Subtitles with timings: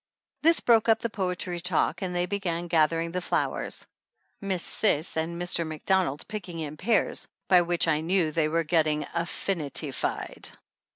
[0.41, 3.85] This broke up the poetry talk and they began gathering the flow ers,
[4.41, 5.63] Miss Cis and Mr.
[5.67, 10.49] Macdonald picking in pairs, by which I knew they were getting affin ityfied.